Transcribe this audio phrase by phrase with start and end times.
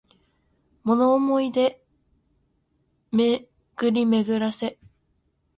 [0.83, 1.81] 想おもい出で
[3.77, 4.79] 巡めぐらせ